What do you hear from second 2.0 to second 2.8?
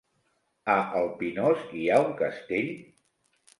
un castell?